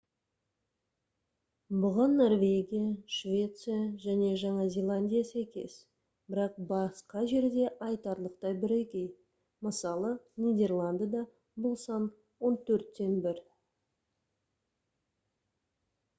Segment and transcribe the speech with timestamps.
[1.81, 5.75] бұған норвегия швеция және жаңа зеландия сәйкес
[6.33, 9.05] бірақ басқа жерде айтарлықтай бірегей
[9.67, 10.11] мысалы
[10.47, 11.21] нидерландыда
[11.67, 12.07] бұл сан
[12.49, 13.43] он төрттен бір